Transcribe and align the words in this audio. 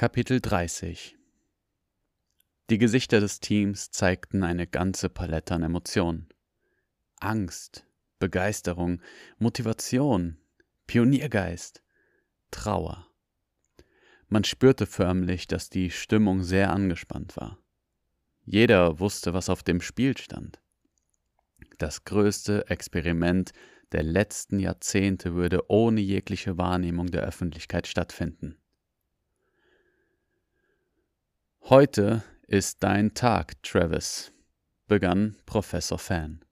Kapitel 0.00 0.40
30 0.40 1.18
Die 2.70 2.78
Gesichter 2.78 3.20
des 3.20 3.38
Teams 3.40 3.90
zeigten 3.90 4.44
eine 4.44 4.66
ganze 4.66 5.10
Palette 5.10 5.54
an 5.54 5.62
Emotionen. 5.62 6.30
Angst, 7.18 7.86
Begeisterung, 8.18 9.02
Motivation, 9.38 10.38
Pioniergeist, 10.86 11.82
Trauer. 12.50 13.08
Man 14.30 14.44
spürte 14.44 14.86
förmlich, 14.86 15.48
dass 15.48 15.68
die 15.68 15.90
Stimmung 15.90 16.44
sehr 16.44 16.72
angespannt 16.72 17.36
war. 17.36 17.58
Jeder 18.46 19.00
wusste, 19.00 19.34
was 19.34 19.50
auf 19.50 19.62
dem 19.62 19.82
Spiel 19.82 20.16
stand. 20.16 20.62
Das 21.76 22.04
größte 22.04 22.70
Experiment 22.70 23.52
der 23.92 24.04
letzten 24.04 24.60
Jahrzehnte 24.60 25.34
würde 25.34 25.68
ohne 25.68 26.00
jegliche 26.00 26.56
Wahrnehmung 26.56 27.08
der 27.08 27.24
Öffentlichkeit 27.24 27.86
stattfinden. 27.86 28.56
Heute 31.68 32.24
ist 32.48 32.82
dein 32.82 33.14
Tag, 33.14 33.62
Travis, 33.62 34.32
begann 34.88 35.36
Professor 35.46 36.00
Fan. 36.00 36.44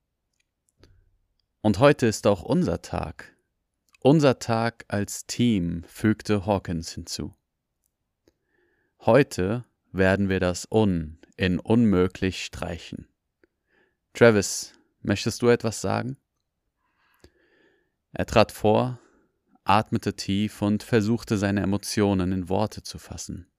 Und 1.60 1.80
heute 1.80 2.06
ist 2.06 2.26
auch 2.26 2.42
unser 2.42 2.82
Tag. 2.82 3.36
Unser 4.00 4.38
Tag 4.38 4.84
als 4.86 5.26
Team, 5.26 5.82
fügte 5.88 6.46
Hawkins 6.46 6.92
hinzu. 6.92 7.34
Heute 9.00 9.64
werden 9.90 10.28
wir 10.28 10.38
das 10.38 10.68
Un 10.70 11.18
in 11.36 11.58
unmöglich 11.58 12.44
streichen. 12.44 13.08
Travis, 14.14 14.72
möchtest 15.00 15.42
du 15.42 15.48
etwas 15.48 15.80
sagen? 15.80 16.16
Er 18.12 18.26
trat 18.26 18.52
vor, 18.52 19.00
atmete 19.64 20.14
tief 20.14 20.62
und 20.62 20.84
versuchte 20.84 21.38
seine 21.38 21.62
Emotionen 21.62 22.30
in 22.30 22.48
Worte 22.48 22.84
zu 22.84 22.98
fassen. 22.98 23.50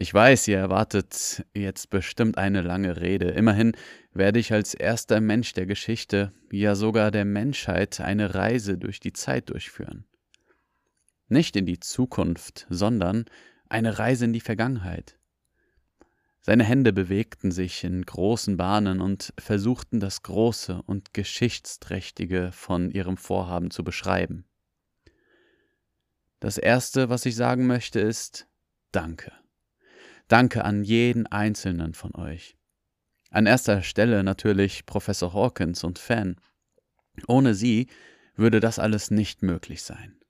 Ich 0.00 0.14
weiß, 0.14 0.46
ihr 0.46 0.58
erwartet 0.58 1.44
jetzt 1.54 1.90
bestimmt 1.90 2.38
eine 2.38 2.62
lange 2.62 3.00
Rede. 3.00 3.30
Immerhin 3.30 3.72
werde 4.12 4.38
ich 4.38 4.52
als 4.52 4.72
erster 4.72 5.20
Mensch 5.20 5.54
der 5.54 5.66
Geschichte, 5.66 6.32
ja 6.52 6.76
sogar 6.76 7.10
der 7.10 7.24
Menschheit, 7.24 8.00
eine 8.00 8.32
Reise 8.32 8.78
durch 8.78 9.00
die 9.00 9.12
Zeit 9.12 9.50
durchführen. 9.50 10.04
Nicht 11.26 11.56
in 11.56 11.66
die 11.66 11.80
Zukunft, 11.80 12.68
sondern 12.70 13.24
eine 13.68 13.98
Reise 13.98 14.26
in 14.26 14.32
die 14.32 14.40
Vergangenheit. 14.40 15.18
Seine 16.42 16.62
Hände 16.62 16.92
bewegten 16.92 17.50
sich 17.50 17.82
in 17.82 18.06
großen 18.06 18.56
Bahnen 18.56 19.00
und 19.00 19.34
versuchten 19.36 19.98
das 19.98 20.22
Große 20.22 20.80
und 20.80 21.12
Geschichtsträchtige 21.12 22.52
von 22.52 22.92
ihrem 22.92 23.16
Vorhaben 23.16 23.72
zu 23.72 23.82
beschreiben. 23.82 24.44
Das 26.38 26.56
Erste, 26.56 27.08
was 27.08 27.26
ich 27.26 27.34
sagen 27.34 27.66
möchte, 27.66 27.98
ist 27.98 28.46
Danke. 28.92 29.32
Danke 30.28 30.64
an 30.64 30.84
jeden 30.84 31.26
einzelnen 31.26 31.94
von 31.94 32.14
euch. 32.14 32.56
An 33.30 33.46
erster 33.46 33.82
Stelle 33.82 34.22
natürlich 34.22 34.86
Professor 34.86 35.32
Hawkins 35.32 35.84
und 35.84 35.98
Fan. 35.98 36.36
Ohne 37.26 37.54
sie 37.54 37.88
würde 38.36 38.60
das 38.60 38.78
alles 38.78 39.10
nicht 39.10 39.42
möglich 39.42 39.82
sein. 39.82 40.20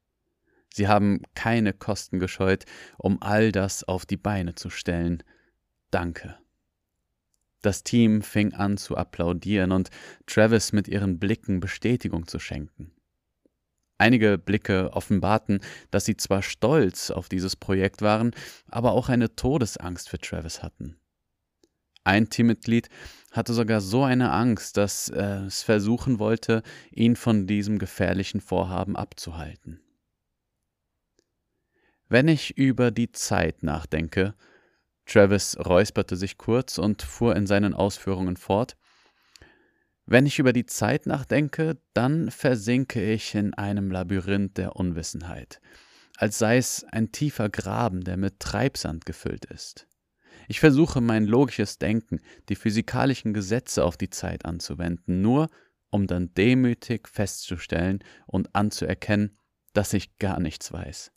Sie 0.72 0.88
haben 0.88 1.22
keine 1.34 1.72
Kosten 1.72 2.20
gescheut, 2.20 2.64
um 2.96 3.20
all 3.22 3.52
das 3.52 3.82
auf 3.84 4.06
die 4.06 4.16
Beine 4.16 4.54
zu 4.54 4.70
stellen. 4.70 5.22
Danke. 5.90 6.38
Das 7.62 7.82
Team 7.82 8.22
fing 8.22 8.52
an 8.54 8.76
zu 8.76 8.96
applaudieren 8.96 9.72
und 9.72 9.90
Travis 10.26 10.72
mit 10.72 10.86
ihren 10.86 11.18
Blicken 11.18 11.58
Bestätigung 11.58 12.28
zu 12.28 12.38
schenken. 12.38 12.92
Einige 13.98 14.38
Blicke 14.38 14.92
offenbarten, 14.92 15.60
dass 15.90 16.04
sie 16.04 16.16
zwar 16.16 16.42
stolz 16.42 17.10
auf 17.10 17.28
dieses 17.28 17.56
Projekt 17.56 18.00
waren, 18.00 18.30
aber 18.68 18.92
auch 18.92 19.08
eine 19.08 19.34
Todesangst 19.34 20.08
für 20.08 20.18
Travis 20.18 20.62
hatten. 20.62 20.96
Ein 22.04 22.30
Teammitglied 22.30 22.88
hatte 23.32 23.52
sogar 23.52 23.80
so 23.80 24.04
eine 24.04 24.30
Angst, 24.30 24.76
dass 24.76 25.08
er 25.08 25.46
es 25.46 25.62
versuchen 25.62 26.18
wollte, 26.18 26.62
ihn 26.90 27.16
von 27.16 27.46
diesem 27.46 27.78
gefährlichen 27.78 28.40
Vorhaben 28.40 28.96
abzuhalten. 28.96 29.80
Wenn 32.08 32.28
ich 32.28 32.56
über 32.56 32.90
die 32.90 33.12
Zeit 33.12 33.62
nachdenke, 33.62 34.34
Travis 35.04 35.58
räusperte 35.58 36.16
sich 36.16 36.38
kurz 36.38 36.78
und 36.78 37.02
fuhr 37.02 37.36
in 37.36 37.46
seinen 37.46 37.74
Ausführungen 37.74 38.36
fort, 38.36 38.76
wenn 40.10 40.24
ich 40.24 40.38
über 40.38 40.54
die 40.54 40.64
Zeit 40.64 41.04
nachdenke, 41.04 41.76
dann 41.92 42.30
versinke 42.30 43.02
ich 43.12 43.34
in 43.34 43.52
einem 43.52 43.90
Labyrinth 43.90 44.56
der 44.56 44.74
Unwissenheit, 44.74 45.60
als 46.16 46.38
sei 46.38 46.56
es 46.56 46.84
ein 46.84 47.12
tiefer 47.12 47.50
Graben, 47.50 48.02
der 48.04 48.16
mit 48.16 48.40
Treibsand 48.40 49.04
gefüllt 49.04 49.44
ist. 49.44 49.86
Ich 50.48 50.60
versuche 50.60 51.02
mein 51.02 51.26
logisches 51.26 51.78
Denken, 51.78 52.20
die 52.48 52.56
physikalischen 52.56 53.34
Gesetze 53.34 53.84
auf 53.84 53.98
die 53.98 54.08
Zeit 54.08 54.46
anzuwenden, 54.46 55.20
nur 55.20 55.50
um 55.90 56.06
dann 56.06 56.32
demütig 56.32 57.06
festzustellen 57.06 57.98
und 58.26 58.54
anzuerkennen, 58.54 59.36
dass 59.74 59.92
ich 59.92 60.16
gar 60.16 60.40
nichts 60.40 60.72
weiß. 60.72 61.12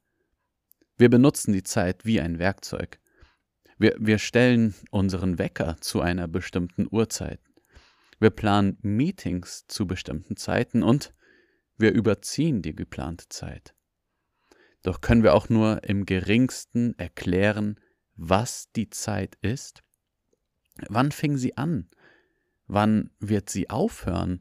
Wir 0.98 1.10
benutzen 1.10 1.54
die 1.54 1.64
Zeit 1.64 2.04
wie 2.04 2.20
ein 2.20 2.40
Werkzeug. 2.40 3.00
Wir, 3.78 3.96
wir 4.00 4.20
stellen 4.20 4.76
unseren 4.92 5.40
Wecker 5.40 5.78
zu 5.80 6.02
einer 6.02 6.28
bestimmten 6.28 6.88
Uhrzeit. 6.92 7.40
Wir 8.22 8.30
planen 8.30 8.78
Meetings 8.84 9.66
zu 9.68 9.88
bestimmten 9.88 10.38
Zeiten 10.38 10.84
und 10.84 11.12
wir 11.78 11.92
überziehen 11.92 12.62
die 12.62 12.76
geplante 12.76 13.28
Zeit. 13.30 13.74
Doch 14.84 15.02
können 15.02 15.24
wir 15.24 15.34
auch 15.34 15.50
nur 15.50 15.84
im 15.86 16.06
geringsten 16.06 16.94
erklären, 17.00 17.80
was 18.16 18.72
die 18.74 18.92
Zeit 18.92 19.38
ist? 19.42 19.82
Wann 20.88 21.12
fing 21.12 21.36
sie 21.36 21.58
an? 21.58 21.90
Wann 22.68 23.10
wird 23.20 23.50
sie 23.50 23.72
aufhören? 23.72 24.38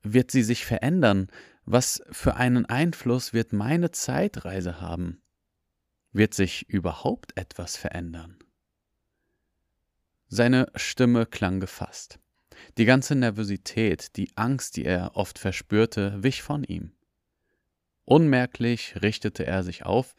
Wird 0.00 0.30
sie 0.30 0.42
sich 0.42 0.64
verändern? 0.64 1.30
Was 1.66 2.02
für 2.12 2.36
einen 2.36 2.64
Einfluss 2.64 3.34
wird 3.34 3.52
meine 3.52 3.90
Zeitreise 3.90 4.80
haben? 4.80 5.20
Wird 6.12 6.32
sich 6.32 6.66
überhaupt 6.70 7.36
etwas 7.36 7.76
verändern? 7.76 8.38
Seine 10.28 10.72
Stimme 10.76 11.26
klang 11.26 11.60
gefasst. 11.60 12.18
Die 12.78 12.84
ganze 12.84 13.14
Nervosität, 13.14 14.16
die 14.16 14.30
Angst, 14.36 14.76
die 14.76 14.84
er 14.84 15.16
oft 15.16 15.38
verspürte, 15.38 16.22
wich 16.22 16.42
von 16.42 16.64
ihm. 16.64 16.92
Unmerklich 18.04 18.96
richtete 19.02 19.46
er 19.46 19.62
sich 19.62 19.84
auf 19.84 20.14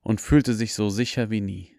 und 0.00 0.20
fühlte 0.20 0.54
sich 0.54 0.74
so 0.74 0.88
sicher 0.88 1.30
wie 1.30 1.40
nie. 1.40 1.72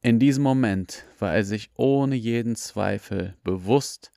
In 0.00 0.18
diesem 0.18 0.42
Moment 0.42 1.04
war 1.18 1.34
er 1.34 1.44
sich 1.44 1.70
ohne 1.74 2.14
jeden 2.14 2.56
Zweifel 2.56 3.36
bewusst, 3.44 4.12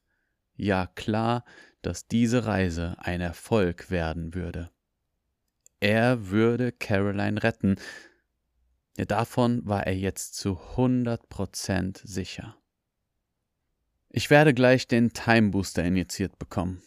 ja 0.56 0.88
klar, 0.88 1.44
dass 1.81 2.07
diese 2.07 2.45
Reise 2.45 2.95
ein 3.00 3.22
Erfolg 3.22 3.90
werden 3.90 4.35
würde. 4.35 4.69
Er 5.79 6.29
würde 6.29 6.72
Caroline 6.72 7.41
retten, 7.41 7.78
davon 8.95 9.66
war 9.66 9.88
er 9.88 9.97
jetzt 9.97 10.35
zu 10.35 10.78
hundert 10.78 11.29
Prozent 11.29 12.01
sicher. 12.03 12.60
Ich 14.13 14.29
werde 14.29 14.53
gleich 14.53 14.89
den 14.89 15.13
Time 15.13 15.51
Booster 15.51 15.85
injiziert 15.85 16.38
bekommen. 16.38 16.83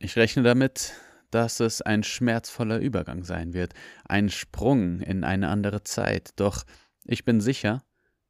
Ich 0.00 0.16
rechne 0.16 0.42
damit, 0.42 0.92
dass 1.30 1.60
es 1.60 1.82
ein 1.82 2.02
schmerzvoller 2.02 2.80
Übergang 2.80 3.22
sein 3.22 3.54
wird, 3.54 3.74
ein 4.04 4.28
Sprung 4.28 4.98
in 4.98 5.22
eine 5.22 5.50
andere 5.50 5.84
Zeit, 5.84 6.30
doch 6.34 6.64
ich 7.04 7.24
bin 7.24 7.40
sicher, 7.40 7.84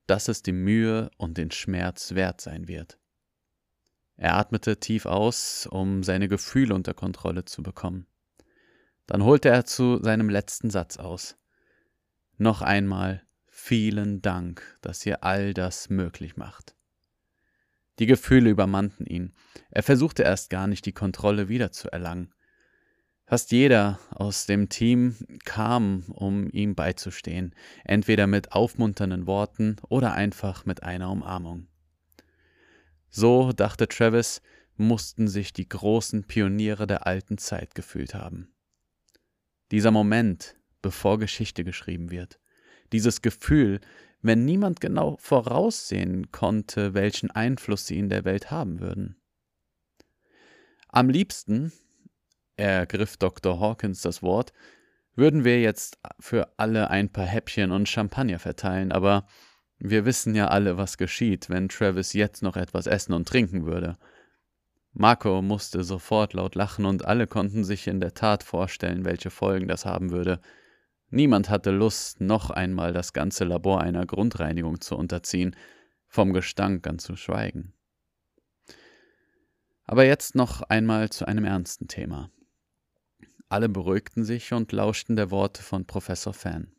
dass 0.07 0.29
es 0.29 0.43
die 0.43 0.53
Mühe 0.53 1.11
und 1.17 1.39
den 1.39 1.51
Schmerz 1.51 2.15
wert 2.15 2.43
sein 2.43 2.69
wird. 2.69 2.99
Er 4.17 4.35
atmete 4.37 4.79
tief 4.79 5.07
aus, 5.07 5.67
um 5.67 6.03
seine 6.03 6.29
Gefühle 6.29 6.75
unter 6.75 6.93
Kontrolle 6.93 7.47
zu 7.47 7.63
bekommen. 7.63 8.07
Dann 9.07 9.25
holte 9.25 9.49
er 9.49 9.65
zu 9.65 10.03
seinem 10.03 10.29
letzten 10.29 10.69
Satz 10.69 10.99
aus. 10.99 11.39
Noch 12.37 12.61
einmal 12.61 13.23
vielen 13.49 14.21
Dank, 14.21 14.63
dass 14.83 15.07
ihr 15.07 15.25
all 15.25 15.55
das 15.55 15.89
möglich 15.89 16.37
macht. 16.37 16.77
Die 18.03 18.07
Gefühle 18.07 18.51
übermannten 18.51 19.07
ihn. 19.07 19.33
Er 19.71 19.85
versuchte 19.85 20.25
erst 20.25 20.51
gar 20.51 20.67
nicht, 20.67 20.87
die 20.87 20.93
Kontrolle 20.93 21.49
wiederzuerlangen. 21.49 22.35
Fast 23.27 23.53
jeder 23.53 24.01
aus 24.11 24.47
dem 24.47 24.69
Team 24.69 25.15
kam, 25.45 26.03
um 26.09 26.51
ihm 26.51 26.75
beizustehen, 26.75 27.55
entweder 27.85 28.27
mit 28.27 28.51
aufmunternden 28.51 29.29
Worten 29.29 29.77
oder 29.89 30.15
einfach 30.15 30.67
mit 30.67 30.83
einer 30.83 31.13
Umarmung. 31.13 31.69
So, 33.09 33.53
dachte 33.53 33.87
Travis, 33.87 34.43
mussten 34.77 35.29
sich 35.29 35.53
die 35.53 35.69
großen 35.69 36.25
Pioniere 36.25 36.89
der 36.89 37.07
alten 37.07 37.39
Zeit 37.39 37.77
gefühlt 37.77 38.15
haben. 38.17 38.53
Dieser 39.71 39.93
Moment, 39.93 40.57
bevor 40.81 41.21
Geschichte 41.21 41.63
geschrieben 41.63 42.11
wird, 42.11 42.41
dieses 42.91 43.23
Gefühl, 43.23 43.81
wenn 44.23 44.45
niemand 44.45 44.81
genau 44.81 45.17
voraussehen 45.21 46.31
konnte, 46.31 46.95
welchen 46.95 47.31
Einfluss 47.31 47.87
sie 47.87 47.99
in 47.99 48.09
der 48.09 48.25
Welt 48.25 48.51
haben 48.51 48.81
würden. 48.81 49.17
Am 50.89 51.09
liebsten, 51.09 51.73
ergriff 52.57 53.17
Dr. 53.17 53.59
Hawkins 53.59 54.03
das 54.03 54.23
Wort, 54.23 54.53
würden 55.15 55.45
wir 55.45 55.61
jetzt 55.61 55.99
für 56.21 56.53
alle 56.57 56.89
ein 56.89 57.11
paar 57.11 57.27
Häppchen 57.27 57.73
und 57.73 57.89
Champagner 57.89 58.39
verteilen, 58.39 58.93
aber 58.93 59.27
wir 59.79 60.05
wissen 60.05 60.35
ja 60.35 60.49
alle, 60.49 60.77
was 60.77 60.97
geschieht, 60.97 61.51
wenn 61.51 61.69
Travis 61.69 62.13
jetzt 62.13 62.43
noch 62.43 62.57
etwas 62.57 62.87
essen 62.87 63.13
und 63.13 63.27
trinken 63.27 63.67
würde. 63.67 63.99
Marco 64.93 65.43
musste 65.43 65.83
sofort 65.85 66.35
laut 66.35 66.55
lachen 66.55 66.85
und 66.85 67.05
alle 67.05 67.27
konnten 67.27 67.65
sich 67.65 67.89
in 67.89 67.99
der 67.99 68.15
Tat 68.15 68.43
vorstellen, 68.43 69.05
welche 69.05 69.31
Folgen 69.31 69.67
das 69.67 69.85
haben 69.85 70.11
würde. 70.11 70.41
Niemand 71.15 71.51
hatte 71.51 71.73
Lust, 71.73 72.23
noch 72.23 72.49
einmal 72.49 72.95
das 72.95 73.13
ganze 73.13 73.45
Labor 73.45 73.83
einer 73.83 74.07
Grundreinigung 74.07 74.81
zu 74.81 74.97
unterziehen, 74.97 75.55
vom 76.09 76.33
Gestank 76.33 76.87
an 76.87 76.99
zu 76.99 77.17
schweigen. 77.17 77.75
Aber 79.85 80.07
jetzt 80.07 80.35
noch 80.35 80.63
einmal 80.63 81.11
zu 81.11 81.27
einem 81.27 81.45
ernsten 81.45 81.87
Thema. 81.87 82.31
Alle 83.51 83.69
beruhigten 83.69 84.25
sich 84.25 84.55
und 84.55 84.73
lauschten 84.73 85.15
der 85.15 85.31
Worte 85.31 85.63
von 85.63 85.87
Professor 85.87 86.33
Fan. 86.33 86.73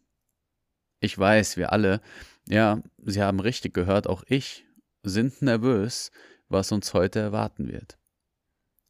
Ich 1.00 1.16
weiß, 1.16 1.56
wir 1.58 1.72
alle, 1.72 2.02
ja, 2.48 2.82
Sie 3.06 3.22
haben 3.22 3.40
richtig 3.40 3.76
gehört, 3.76 4.08
auch 4.08 4.24
ich, 4.26 4.66
sind 5.04 5.44
nervös, 5.44 6.10
was 6.50 6.72
uns 6.72 6.92
heute 6.96 7.20
erwarten 7.20 7.68
wird. 7.68 8.00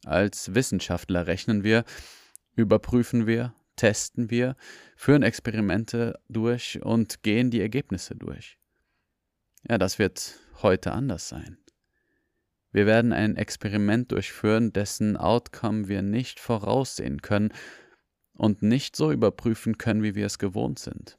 Als 0.06 0.54
Wissenschaftler 0.54 1.26
rechnen 1.26 1.64
wir, 1.64 1.84
überprüfen 2.56 3.26
wir, 3.26 3.54
testen 3.76 4.30
wir, 4.30 4.56
führen 4.96 5.22
Experimente 5.22 6.18
durch 6.28 6.80
und 6.82 7.22
gehen 7.22 7.50
die 7.50 7.60
Ergebnisse 7.60 8.14
durch. 8.14 8.58
Ja, 9.68 9.78
das 9.78 9.98
wird 9.98 10.38
heute 10.62 10.92
anders 10.92 11.28
sein. 11.28 11.58
Wir 12.72 12.86
werden 12.86 13.12
ein 13.12 13.36
Experiment 13.36 14.10
durchführen, 14.10 14.72
dessen 14.72 15.16
Outcome 15.16 15.88
wir 15.88 16.02
nicht 16.02 16.40
voraussehen 16.40 17.22
können 17.22 17.52
und 18.32 18.62
nicht 18.62 18.96
so 18.96 19.12
überprüfen 19.12 19.78
können, 19.78 20.02
wie 20.02 20.14
wir 20.14 20.26
es 20.26 20.38
gewohnt 20.38 20.78
sind. 20.78 21.18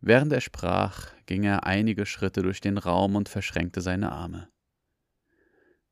Während 0.00 0.32
er 0.32 0.40
sprach, 0.40 1.12
ging 1.26 1.44
er 1.44 1.64
einige 1.64 2.06
Schritte 2.06 2.42
durch 2.42 2.60
den 2.60 2.78
Raum 2.78 3.16
und 3.16 3.28
verschränkte 3.28 3.80
seine 3.80 4.12
Arme. 4.12 4.48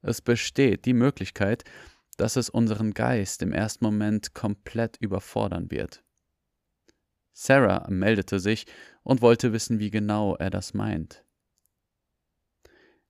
Es 0.03 0.23
besteht 0.23 0.85
die 0.85 0.95
Möglichkeit, 0.95 1.65
dass 2.21 2.37
es 2.37 2.51
unseren 2.51 2.93
Geist 2.93 3.41
im 3.41 3.53
ersten 3.53 3.83
Moment 3.83 4.35
komplett 4.35 4.99
überfordern 4.99 5.71
wird. 5.71 6.05
Sarah 7.33 7.89
meldete 7.89 8.39
sich 8.41 8.67
und 9.03 9.23
wollte 9.23 9.55
wissen, 9.55 9.79
wie 9.79 9.91
genau 9.91 10.37
er 10.37 10.51
das 10.51 10.75
meint. 10.75 11.25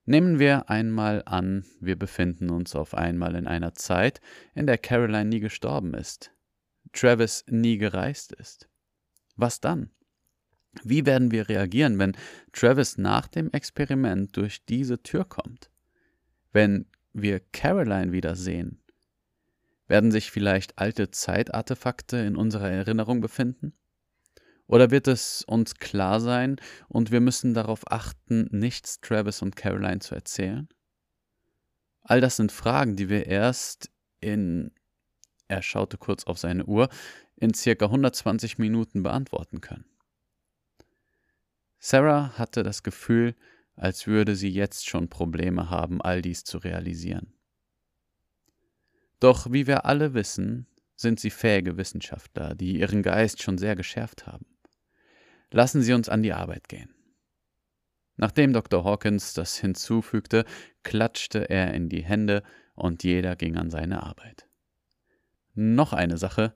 Nehmen 0.05 0.39
wir 0.39 0.69
einmal 0.69 1.23
an, 1.25 1.65
wir 1.81 1.99
befinden 1.99 2.49
uns 2.49 2.73
auf 2.73 2.93
einmal 2.93 3.35
in 3.35 3.47
einer 3.47 3.73
Zeit, 3.73 4.21
in 4.55 4.65
der 4.65 4.77
Caroline 4.77 5.25
nie 5.25 5.41
gestorben 5.41 5.93
ist, 5.93 6.31
Travis 6.93 7.43
nie 7.47 7.77
gereist 7.77 8.31
ist. 8.31 8.69
Was 9.35 9.59
dann? 9.59 9.91
Wie 10.83 11.05
werden 11.05 11.31
wir 11.31 11.49
reagieren, 11.49 11.99
wenn 11.99 12.15
Travis 12.53 12.97
nach 12.97 13.27
dem 13.27 13.51
Experiment 13.51 14.37
durch 14.37 14.63
diese 14.65 15.03
Tür 15.03 15.25
kommt? 15.25 15.69
Wenn 16.53 16.85
wir 17.11 17.41
Caroline 17.51 18.13
wiedersehen? 18.13 18.80
Werden 19.91 20.09
sich 20.09 20.31
vielleicht 20.31 20.77
alte 20.79 21.11
Zeitartefakte 21.11 22.15
in 22.15 22.37
unserer 22.37 22.71
Erinnerung 22.71 23.19
befinden? 23.19 23.73
Oder 24.65 24.89
wird 24.89 25.09
es 25.09 25.43
uns 25.43 25.75
klar 25.75 26.21
sein 26.21 26.61
und 26.87 27.11
wir 27.11 27.19
müssen 27.19 27.53
darauf 27.53 27.91
achten, 27.91 28.47
nichts 28.51 29.01
Travis 29.01 29.41
und 29.41 29.57
Caroline 29.57 29.99
zu 29.99 30.15
erzählen? 30.15 30.69
All 32.03 32.21
das 32.21 32.37
sind 32.37 32.53
Fragen, 32.53 32.95
die 32.95 33.09
wir 33.09 33.25
erst 33.25 33.91
in, 34.21 34.71
er 35.49 35.61
schaute 35.61 35.97
kurz 35.97 36.23
auf 36.23 36.37
seine 36.37 36.63
Uhr, 36.67 36.87
in 37.35 37.53
circa 37.53 37.87
120 37.87 38.59
Minuten 38.59 39.03
beantworten 39.03 39.59
können. 39.59 39.91
Sarah 41.79 42.37
hatte 42.37 42.63
das 42.63 42.83
Gefühl, 42.83 43.35
als 43.75 44.07
würde 44.07 44.37
sie 44.37 44.51
jetzt 44.51 44.87
schon 44.87 45.09
Probleme 45.09 45.69
haben, 45.69 46.01
all 46.01 46.21
dies 46.21 46.45
zu 46.45 46.59
realisieren. 46.59 47.33
Doch 49.21 49.51
wie 49.51 49.67
wir 49.67 49.85
alle 49.85 50.15
wissen, 50.15 50.65
sind 50.95 51.19
sie 51.19 51.29
fähige 51.29 51.77
Wissenschaftler, 51.77 52.55
die 52.55 52.79
ihren 52.79 53.03
Geist 53.03 53.41
schon 53.41 53.59
sehr 53.59 53.75
geschärft 53.75 54.25
haben. 54.25 54.47
Lassen 55.51 55.83
Sie 55.83 55.93
uns 55.93 56.09
an 56.09 56.23
die 56.23 56.33
Arbeit 56.33 56.67
gehen. 56.67 56.89
Nachdem 58.17 58.51
Dr. 58.51 58.83
Hawkins 58.83 59.33
das 59.33 59.57
hinzufügte, 59.57 60.43
klatschte 60.83 61.49
er 61.49 61.73
in 61.73 61.87
die 61.87 62.03
Hände 62.03 62.41
und 62.73 63.03
jeder 63.03 63.35
ging 63.35 63.57
an 63.57 63.69
seine 63.69 64.01
Arbeit. 64.01 64.47
Noch 65.53 65.93
eine 65.93 66.17
Sache. 66.17 66.55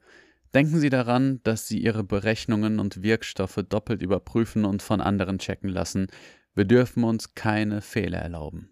Denken 0.56 0.80
Sie 0.80 0.90
daran, 0.90 1.42
dass 1.44 1.68
Sie 1.68 1.80
Ihre 1.80 2.04
Berechnungen 2.04 2.80
und 2.80 3.04
Wirkstoffe 3.04 3.64
doppelt 3.70 4.02
überprüfen 4.02 4.66
und 4.66 4.82
von 4.82 5.02
anderen 5.02 5.38
checken 5.38 5.70
lassen. 5.70 6.08
Wir 6.56 6.66
dürfen 6.66 7.04
uns 7.04 7.36
keine 7.36 7.82
Fehler 7.82 8.20
erlauben. 8.20 8.70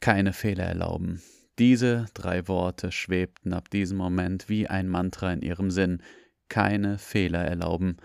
Keine 0.00 0.32
Fehler 0.32 0.64
erlauben. 0.64 1.20
Diese 1.58 2.06
drei 2.12 2.48
Worte 2.48 2.92
schwebten 2.92 3.54
ab 3.54 3.70
diesem 3.70 3.96
Moment 3.96 4.48
wie 4.48 4.66
ein 4.68 4.88
Mantra 4.88 5.32
in 5.32 5.42
ihrem 5.42 5.70
Sinn. 5.70 6.02
Keine 6.48 6.98
Fehler 6.98 7.44
erlauben. 7.44 7.96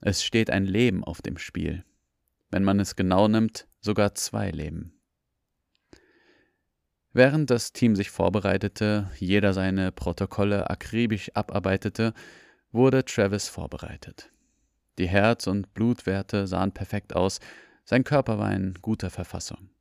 Es 0.00 0.24
steht 0.24 0.50
ein 0.50 0.66
Leben 0.66 1.02
auf 1.02 1.20
dem 1.20 1.36
Spiel. 1.36 1.84
Wenn 2.50 2.64
man 2.64 2.78
es 2.78 2.94
genau 2.96 3.28
nimmt, 3.28 3.66
sogar 3.80 4.14
zwei 4.14 4.50
Leben. 4.50 4.92
Während 7.12 7.50
das 7.50 7.72
Team 7.72 7.96
sich 7.96 8.10
vorbereitete, 8.10 9.10
jeder 9.18 9.52
seine 9.52 9.92
Protokolle 9.92 10.70
akribisch 10.70 11.30
abarbeitete, 11.34 12.14
wurde 12.70 13.04
Travis 13.04 13.48
vorbereitet. 13.48 14.30
Die 14.98 15.08
Herz- 15.08 15.46
und 15.46 15.74
Blutwerte 15.74 16.46
sahen 16.46 16.72
perfekt 16.72 17.14
aus, 17.14 17.40
sein 17.84 18.04
Körper 18.04 18.38
war 18.38 18.52
in 18.54 18.74
guter 18.80 19.10
Verfassung. 19.10 19.71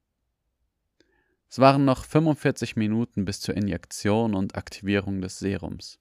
Es 1.52 1.60
waren 1.60 1.84
noch 1.84 2.06
45 2.06 2.78
Minuten 2.78 3.26
bis 3.26 3.42
zur 3.42 3.58
Injektion 3.58 4.36
und 4.36 4.56
Aktivierung 4.56 5.20
des 5.20 5.38
Serums. 5.38 6.00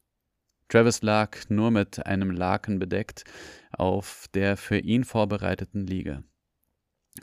Travis 0.69 1.03
lag 1.03 1.37
nur 1.49 1.73
mit 1.73 2.07
einem 2.07 2.31
Laken 2.31 2.79
bedeckt 2.79 3.25
auf 3.73 4.27
der 4.33 4.57
für 4.57 4.79
ihn 4.79 5.03
vorbereiteten 5.03 5.89
Liege. 5.89 6.23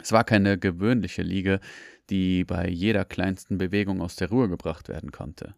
Es 0.01 0.11
war 0.11 0.25
keine 0.25 0.57
gewöhnliche 0.57 1.21
Liege, 1.21 1.61
die 2.09 2.43
bei 2.43 2.67
jeder 2.67 3.05
kleinsten 3.05 3.57
Bewegung 3.57 4.01
aus 4.01 4.17
der 4.17 4.27
Ruhe 4.27 4.49
gebracht 4.49 4.89
werden 4.89 5.13
konnte. 5.13 5.55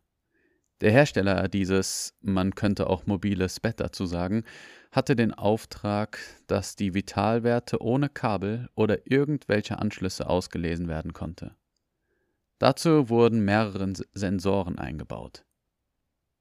Der 0.81 0.91
Hersteller 0.91 1.47
dieses, 1.47 2.13
man 2.21 2.53
könnte 2.53 2.85
auch 2.85 3.07
mobiles 3.07 3.59
Bett 3.59 3.79
dazu 3.79 4.05
sagen, 4.05 4.43
hatte 4.91 5.15
den 5.15 5.33
Auftrag, 5.33 6.19
dass 6.45 6.75
die 6.75 6.93
Vitalwerte 6.93 7.81
ohne 7.81 8.09
Kabel 8.09 8.69
oder 8.75 9.07
irgendwelche 9.09 9.79
Anschlüsse 9.79 10.29
ausgelesen 10.29 10.87
werden 10.87 11.13
konnte. 11.13 11.55
Dazu 12.59 13.09
wurden 13.09 13.43
mehrere 13.43 13.93
Sensoren 14.13 14.77
eingebaut. 14.77 15.45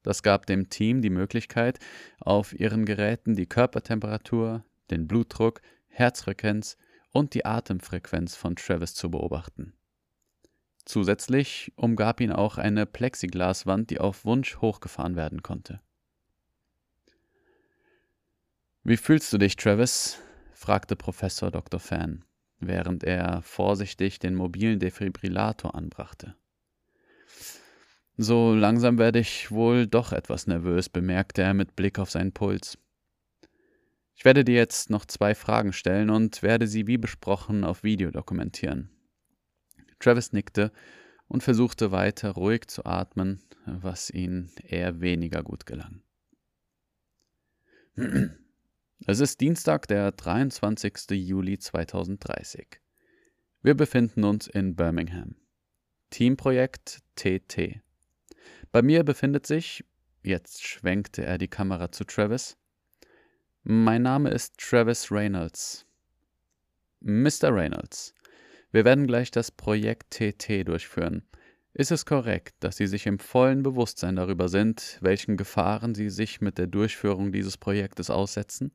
Das 0.02 0.22
gab 0.22 0.46
dem 0.46 0.68
Team 0.68 1.00
die 1.00 1.10
Möglichkeit, 1.10 1.78
auf 2.20 2.52
ihren 2.52 2.84
Geräten 2.84 3.36
die 3.36 3.46
Körpertemperatur, 3.46 4.64
den 4.90 5.06
Blutdruck, 5.06 5.60
Herzfrequenz 5.88 6.76
und 7.12 7.34
die 7.34 7.44
Atemfrequenz 7.44 8.34
von 8.36 8.56
Travis 8.56 8.94
zu 8.94 9.10
beobachten. 9.10 9.74
Zusätzlich 10.84 11.72
umgab 11.76 12.20
ihn 12.20 12.32
auch 12.32 12.58
eine 12.58 12.86
Plexiglaswand, 12.86 13.90
die 13.90 14.00
auf 14.00 14.24
Wunsch 14.24 14.56
hochgefahren 14.58 15.16
werden 15.16 15.42
konnte. 15.42 15.80
Wie 18.82 18.96
fühlst 18.96 19.32
du 19.32 19.38
dich, 19.38 19.56
Travis? 19.56 20.18
fragte 20.54 20.96
Professor 20.96 21.50
Dr. 21.50 21.78
Fan, 21.78 22.24
während 22.60 23.04
er 23.04 23.42
vorsichtig 23.42 24.18
den 24.18 24.34
mobilen 24.34 24.78
Defibrillator 24.78 25.74
anbrachte. 25.74 26.34
So 28.16 28.54
langsam 28.54 28.98
werde 28.98 29.20
ich 29.20 29.50
wohl 29.52 29.86
doch 29.86 30.12
etwas 30.12 30.46
nervös, 30.48 30.88
bemerkte 30.88 31.42
er 31.42 31.54
mit 31.54 31.76
Blick 31.76 31.98
auf 31.98 32.10
seinen 32.10 32.32
Puls. 32.32 32.76
Ich 34.16 34.24
werde 34.24 34.44
dir 34.44 34.56
jetzt 34.56 34.90
noch 34.90 35.04
zwei 35.04 35.36
Fragen 35.36 35.72
stellen 35.72 36.10
und 36.10 36.42
werde 36.42 36.66
sie 36.66 36.88
wie 36.88 36.98
besprochen 36.98 37.62
auf 37.62 37.84
Video 37.84 38.10
dokumentieren. 38.10 38.90
Travis 40.00 40.32
nickte 40.32 40.72
und 41.28 41.44
versuchte 41.44 41.92
weiter 41.92 42.30
ruhig 42.30 42.66
zu 42.66 42.84
atmen, 42.84 43.40
was 43.64 44.10
ihm 44.10 44.50
eher 44.64 45.00
weniger 45.00 45.44
gut 45.44 45.66
gelang. 45.66 46.02
Es 49.06 49.20
ist 49.20 49.40
Dienstag, 49.40 49.86
der 49.86 50.12
23. 50.12 51.10
Juli 51.12 51.58
2030. 51.58 52.80
Wir 53.62 53.74
befinden 53.74 54.24
uns 54.24 54.48
in 54.48 54.74
Birmingham. 54.74 55.36
Teamprojekt 56.10 57.00
TT. 57.14 57.80
Bei 58.72 58.82
mir 58.82 59.04
befindet 59.04 59.46
sich, 59.46 59.84
jetzt 60.22 60.66
schwenkte 60.66 61.24
er 61.24 61.38
die 61.38 61.48
Kamera 61.48 61.90
zu 61.90 62.04
Travis, 62.04 62.58
mein 63.62 64.02
Name 64.02 64.30
ist 64.30 64.58
Travis 64.58 65.10
Reynolds. 65.10 65.86
Mr. 67.00 67.54
Reynolds, 67.54 68.12
wir 68.72 68.84
werden 68.84 69.06
gleich 69.06 69.30
das 69.30 69.50
Projekt 69.50 70.10
TT 70.18 70.66
durchführen. 70.66 71.22
Ist 71.72 71.92
es 71.92 72.04
korrekt, 72.04 72.56
dass 72.60 72.76
Sie 72.76 72.88
sich 72.88 73.06
im 73.06 73.20
vollen 73.20 73.62
Bewusstsein 73.62 74.16
darüber 74.16 74.48
sind, 74.48 74.98
welchen 75.00 75.36
Gefahren 75.36 75.94
Sie 75.94 76.10
sich 76.10 76.40
mit 76.40 76.58
der 76.58 76.66
Durchführung 76.66 77.30
dieses 77.32 77.56
Projektes 77.56 78.10
aussetzen? 78.10 78.72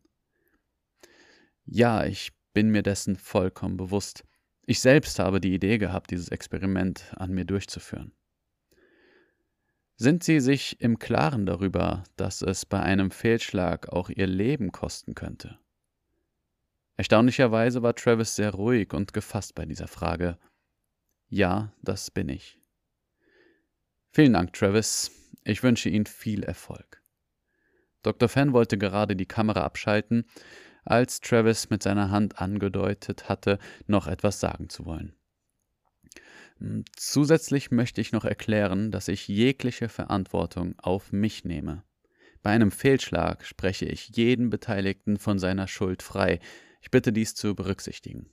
Ja, 1.66 2.06
ich 2.06 2.32
bin 2.54 2.70
mir 2.70 2.84
dessen 2.84 3.16
vollkommen 3.16 3.78
bewusst. 3.78 4.24
Ich 4.66 4.80
selbst 4.80 5.20
habe 5.20 5.42
die 5.42 5.54
Idee 5.54 5.78
gehabt, 5.78 6.12
dieses 6.12 6.30
Experiment 6.30 7.14
an 7.18 7.34
mir 7.34 7.46
durchzuführen. 7.46 8.14
Sind 9.96 10.24
Sie 10.24 10.40
sich 10.40 10.82
im 10.82 11.00
Klaren 11.00 11.46
darüber, 11.46 12.04
dass 12.16 12.42
es 12.42 12.66
bei 12.66 12.82
einem 12.82 13.12
Fehlschlag 13.12 13.90
auch 13.90 14.10
Ihr 14.10 14.28
Leben 14.28 14.72
kosten 14.72 15.16
könnte? 15.16 15.60
Erstaunlicherweise 16.96 17.82
war 17.82 17.96
Travis 17.96 18.36
sehr 18.36 18.52
ruhig 18.52 18.94
und 18.94 19.14
gefasst 19.14 19.56
bei 19.56 19.66
dieser 19.66 19.88
Frage. 19.88 20.38
Ja, 21.30 21.74
das 21.82 22.12
bin 22.12 22.30
ich. 22.30 22.60
Vielen 24.12 24.34
Dank, 24.34 24.54
Travis. 24.54 25.12
Ich 25.44 25.64
wünsche 25.64 25.90
Ihnen 25.90 26.06
viel 26.06 26.44
Erfolg. 26.44 27.02
Dr. 28.04 28.30
Fan 28.30 28.54
wollte 28.54 28.78
gerade 28.78 29.16
die 29.16 29.26
Kamera 29.26 29.64
abschalten, 29.64 30.26
als 30.86 31.22
Travis 31.22 31.70
mit 31.70 31.84
seiner 31.84 32.12
Hand 32.12 32.40
angedeutet 32.40 33.30
hatte, 33.30 33.60
noch 33.88 34.08
etwas 34.08 34.40
sagen 34.40 34.70
zu 34.70 34.86
wollen. 34.86 35.14
Hm, 36.60 36.86
zusätzlich 36.96 37.72
möchte 37.72 38.02
ich 38.02 38.12
noch 38.12 38.26
erklären, 38.26 38.92
dass 38.92 39.08
ich 39.08 39.28
jegliche 39.28 39.90
Verantwortung 39.90 40.76
auf 40.78 41.12
mich 41.12 41.46
nehme. 41.46 41.84
Bei 42.42 42.52
einem 42.52 42.72
Fehlschlag 42.72 43.46
spreche 43.46 43.86
ich 43.86 44.10
jeden 44.10 44.50
Beteiligten 44.50 45.18
von 45.18 45.40
seiner 45.40 45.68
Schuld 45.68 46.04
frei. 46.04 46.40
Ich 46.82 46.92
bitte 46.92 47.14
dies 47.14 47.36
zu 47.36 47.56
berücksichtigen. 47.56 48.30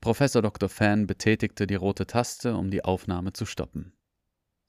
Professor 0.00 0.42
Dr. 0.42 0.68
Fan 0.68 1.06
betätigte 1.06 1.66
die 1.66 1.74
rote 1.74 2.06
Taste, 2.06 2.56
um 2.56 2.70
die 2.70 2.84
Aufnahme 2.84 3.32
zu 3.32 3.44
stoppen. 3.46 3.92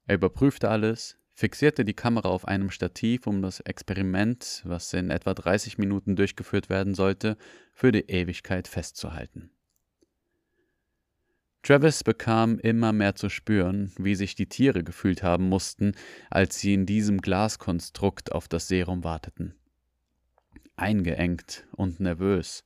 Er 0.06 0.16
überprüfte 0.16 0.70
alles, 0.70 1.18
fixierte 1.34 1.86
die 1.86 1.94
Kamera 1.94 2.30
auf 2.30 2.48
einem 2.48 2.70
Stativ, 2.70 3.28
um 3.28 3.42
das 3.42 3.60
Experiment, 3.62 4.62
was 4.66 4.94
in 4.94 5.10
etwa 5.10 5.34
30 5.34 5.78
Minuten 5.78 6.16
durchgeführt 6.16 6.70
werden 6.70 6.94
sollte, 6.94 7.38
für 7.74 7.92
die 7.92 8.10
Ewigkeit 8.10 8.68
festzuhalten. 8.68 9.52
Travis 11.64 12.04
bekam 12.04 12.58
immer 12.58 12.92
mehr 12.92 13.16
zu 13.16 13.30
spüren, 13.30 13.92
wie 13.98 14.16
sich 14.16 14.34
die 14.34 14.48
Tiere 14.48 14.84
gefühlt 14.84 15.22
haben 15.22 15.48
mussten, 15.48 15.94
als 16.32 16.60
sie 16.60 16.74
in 16.74 16.88
diesem 16.88 17.20
Glaskonstrukt 17.20 18.32
auf 18.32 18.48
das 18.48 18.68
Serum 18.68 19.04
warteten. 19.04 19.54
Eingeengt 20.76 21.68
und 21.74 22.00
nervös. 22.00 22.64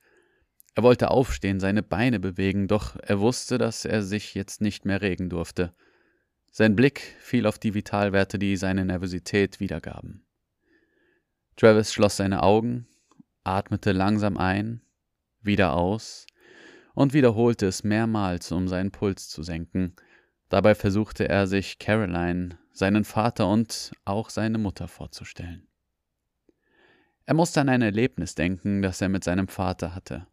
Er 0.76 0.84
wollte 0.84 1.12
aufstehen, 1.12 1.60
seine 1.60 1.84
Beine 1.84 2.20
bewegen, 2.20 2.68
doch 2.68 2.96
er 3.02 3.20
wusste, 3.20 3.58
dass 3.58 3.84
er 3.84 4.02
sich 4.02 4.34
jetzt 4.34 4.62
nicht 4.62 4.86
mehr 4.86 5.02
regen 5.02 5.30
durfte. 5.30 5.74
Sein 6.58 6.78
Blick 6.78 7.18
fiel 7.20 7.48
auf 7.48 7.60
die 7.60 7.74
Vitalwerte, 7.74 8.40
die 8.40 8.56
seine 8.56 8.86
Nervosität 8.86 9.60
wiedergaben. 9.60 10.26
Travis 11.58 11.92
schloss 11.92 12.16
seine 12.16 12.44
Augen, 12.44 12.88
atmete 13.44 13.92
langsam 13.92 14.38
ein, 14.38 14.80
wieder 15.42 15.74
aus 15.74 16.26
und 16.94 17.14
wiederholte 17.14 17.66
es 17.66 17.84
mehrmals, 17.84 18.54
um 18.54 18.70
seinen 18.70 18.92
Puls 18.92 19.28
zu 19.28 19.44
senken. 19.44 19.98
Dabei 20.48 20.76
versuchte 20.76 21.28
er 21.28 21.46
sich 21.46 21.78
Caroline, 21.78 22.58
seinen 22.72 23.04
Vater 23.04 23.50
und 23.50 23.92
auch 24.06 24.30
seine 24.30 24.58
Mutter 24.58 24.88
vorzustellen. 24.88 25.68
Er 27.26 27.34
musste 27.34 27.60
an 27.60 27.68
ein 27.68 27.82
Erlebnis 27.82 28.34
denken, 28.34 28.82
das 28.82 29.02
er 29.02 29.10
mit 29.10 29.26
seinem 29.26 29.50
Vater 29.50 29.94
hatte. 29.94 30.26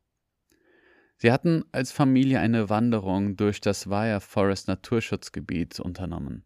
Sie 1.23 1.31
hatten 1.31 1.65
als 1.71 1.93
Familie 1.93 2.41
eine 2.41 2.69
Wanderung 2.69 3.37
durch 3.37 3.61
das 3.61 3.89
Wire 3.89 4.21
Forest 4.21 4.67
Naturschutzgebiet 4.67 5.79
unternommen. 5.79 6.43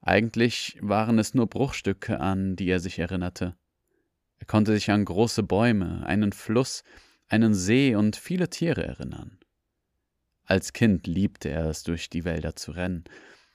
Eigentlich 0.00 0.78
waren 0.80 1.18
es 1.18 1.34
nur 1.34 1.46
Bruchstücke, 1.46 2.20
an 2.20 2.56
die 2.56 2.70
er 2.70 2.80
sich 2.80 2.98
erinnerte. 2.98 3.54
Er 4.38 4.46
konnte 4.46 4.72
sich 4.72 4.90
an 4.90 5.04
große 5.04 5.42
Bäume, 5.42 6.06
einen 6.06 6.32
Fluss, 6.32 6.84
einen 7.28 7.52
See 7.52 7.94
und 7.94 8.16
viele 8.16 8.48
Tiere 8.48 8.86
erinnern. 8.86 9.38
Als 10.44 10.72
Kind 10.72 11.06
liebte 11.06 11.50
er 11.50 11.66
es, 11.66 11.82
durch 11.82 12.08
die 12.08 12.24
Wälder 12.24 12.56
zu 12.56 12.70
rennen. 12.70 13.04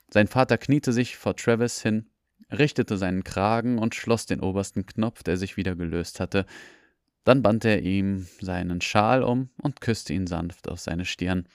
Sein 0.08 0.28
Vater 0.28 0.56
kniete 0.56 0.92
sich 0.92 1.16
vor 1.16 1.34
Travis 1.34 1.82
hin, 1.82 2.10
richtete 2.52 2.96
seinen 2.96 3.24
Kragen 3.24 3.78
und 3.78 3.96
schloss 3.96 4.24
den 4.24 4.38
obersten 4.38 4.86
Knopf, 4.86 5.24
der 5.24 5.36
sich 5.36 5.56
wieder 5.56 5.74
gelöst 5.74 6.20
hatte, 6.20 6.46
dann 7.24 7.42
band 7.42 7.64
er 7.64 7.82
ihm 7.82 8.26
seinen 8.40 8.80
Schal 8.80 9.22
um 9.22 9.50
und 9.62 9.80
küsste 9.80 10.12
ihn 10.12 10.26
sanft 10.26 10.68
auf 10.68 10.80
seine 10.80 11.04
Stirn. 11.04 11.48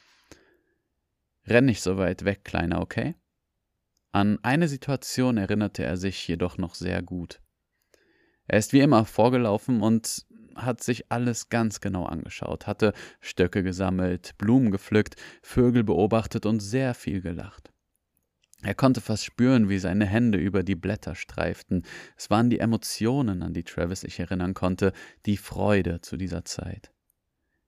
Renn 1.46 1.66
nicht 1.66 1.82
so 1.82 1.98
weit 1.98 2.26
weg, 2.26 2.44
Kleiner, 2.44 2.82
okay? 2.82 3.16
An 4.12 4.40
eine 4.44 4.68
Situation 4.68 5.38
erinnerte 5.38 5.84
er 5.84 5.98
sich 5.98 6.28
jedoch 6.28 6.58
noch 6.58 6.76
sehr 6.76 7.02
gut. 7.02 7.42
Er 8.48 8.58
ist 8.58 8.74
wie 8.74 8.80
immer 8.80 9.06
vorgelaufen 9.06 9.82
und 9.82 10.26
hat 10.56 10.84
sich 10.84 11.12
alles 11.12 11.50
ganz 11.50 11.80
genau 11.80 12.06
angeschaut, 12.06 12.66
hatte 12.66 12.94
Stöcke 13.22 13.64
gesammelt, 13.64 14.36
Blumen 14.38 14.72
gepflückt, 14.72 15.16
Vögel 15.42 15.84
beobachtet 15.84 16.46
und 16.46 16.60
sehr 16.60 16.96
viel 16.96 17.22
gelacht. 17.22 17.69
Er 18.62 18.75
konnte 18.75 19.00
fast 19.00 19.24
spüren, 19.24 19.70
wie 19.70 19.80
seine 19.80 20.06
Hände 20.06 20.38
über 20.38 20.63
die 20.63 20.75
Blätter 20.75 21.16
streiften. 21.16 21.84
Es 22.18 22.30
waren 22.30 22.50
die 22.50 22.60
Emotionen, 22.60 23.42
an 23.42 23.54
die 23.54 23.63
Travis 23.63 24.01
sich 24.01 24.20
erinnern 24.20 24.54
konnte, 24.54 24.92
die 25.25 25.38
Freude 25.38 26.01
zu 26.01 26.18
dieser 26.18 26.44
Zeit. 26.44 26.92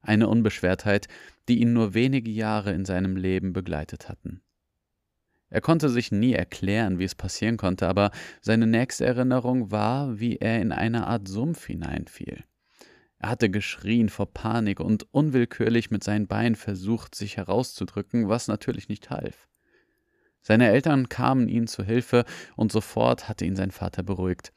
Eine 0.02 0.28
Unbeschwertheit, 0.28 1.08
die 1.48 1.62
ihn 1.62 1.74
nur 1.74 1.94
wenige 1.94 2.32
Jahre 2.32 2.74
in 2.74 2.86
seinem 2.86 3.16
Leben 3.16 3.54
begleitet 3.54 4.10
hatten. 4.10 4.42
Er 5.50 5.62
konnte 5.62 5.90
sich 5.90 6.12
nie 6.12 6.34
erklären, 6.34 6.98
wie 6.98 7.04
es 7.04 7.16
passieren 7.16 7.58
konnte, 7.58 7.88
aber 7.88 8.12
seine 8.42 8.68
nächste 8.68 9.06
Erinnerung 9.06 9.70
war, 9.70 10.20
wie 10.20 10.38
er 10.38 10.62
in 10.62 10.72
eine 10.72 11.08
Art 11.08 11.28
Sumpf 11.28 11.66
hineinfiel. 11.66 12.44
Er 13.20 13.30
hatte 13.30 13.50
geschrien 13.50 14.10
vor 14.10 14.34
Panik 14.34 14.80
und 14.80 15.14
unwillkürlich 15.14 15.92
mit 15.92 16.04
seinen 16.04 16.28
Beinen 16.28 16.56
versucht, 16.56 17.16
sich 17.16 17.38
herauszudrücken, 17.38 18.30
was 18.30 18.48
natürlich 18.48 18.90
nicht 18.90 19.10
half. 19.10 19.48
Seine 20.42 20.70
Eltern 20.70 21.08
kamen 21.08 21.48
ihm 21.48 21.68
zu 21.68 21.84
Hilfe 21.84 22.26
und 22.56 22.72
sofort 22.72 23.30
hatte 23.30 23.46
ihn 23.46 23.56
sein 23.56 23.72
Vater 23.72 24.04
beruhigt. 24.04 24.52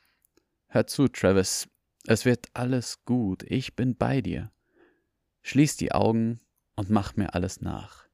Hör 0.69 0.87
zu, 0.87 1.09
Travis, 1.09 1.69
es 2.07 2.25
wird 2.25 2.49
alles 2.55 3.05
gut, 3.05 3.43
ich 3.45 3.77
bin 3.77 3.97
bei 3.97 4.21
dir. 4.21 4.51
Schließ 5.43 5.77
die 5.77 5.93
Augen 5.93 6.41
und 6.75 6.91
mach 6.91 7.17
mir 7.17 7.35
alles 7.35 7.61
nach. 7.61 8.09